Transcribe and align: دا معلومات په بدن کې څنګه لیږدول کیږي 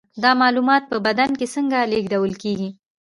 دا 0.23 0.31
معلومات 0.41 0.83
په 0.91 0.97
بدن 1.05 1.29
کې 1.39 1.45
څنګه 1.55 1.89
لیږدول 1.91 2.33
کیږي 2.43 2.69